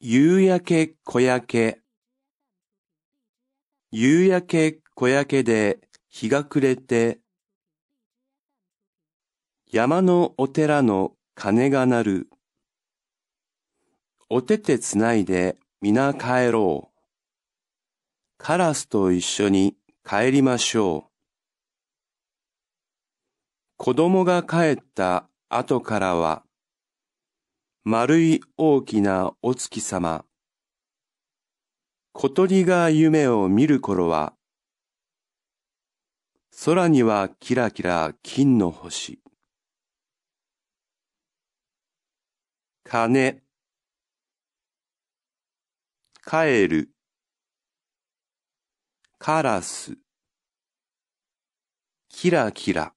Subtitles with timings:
[0.00, 1.80] 夕焼け小焼け。
[3.90, 7.18] 夕焼け小焼けで日が暮れて、
[9.66, 12.30] 山のお寺の鐘が鳴る。
[14.30, 16.98] お手手つないで皆帰ろう。
[18.36, 19.74] カラスと一緒に
[20.08, 21.10] 帰りましょう。
[23.76, 26.44] 子供が帰った後からは、
[27.90, 30.26] 丸い大きなお月様。
[32.12, 34.34] 小鳥が夢を見る頃は、
[36.66, 39.22] 空にはキラキラ金の星。
[42.84, 43.40] 鐘
[46.22, 46.90] 帰る
[49.18, 49.96] カラス
[52.10, 52.92] キラキラ